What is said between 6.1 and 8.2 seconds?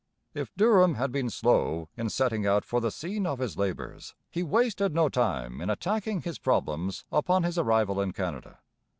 his problems upon his arrival in